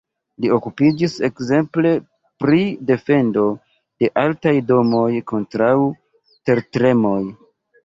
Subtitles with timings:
[0.43, 1.91] Li okupiĝis ekzemple
[2.45, 2.63] pri
[2.93, 3.45] defendo
[4.05, 5.71] de altaj domoj kontraŭ
[6.53, 7.23] tertremoj.